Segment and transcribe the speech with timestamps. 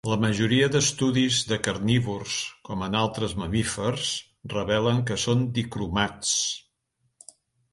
[0.09, 2.37] La majoria d'estudis de carnívors,
[2.69, 4.09] com en altres mamífers,
[4.55, 6.33] revelen que són dicromats.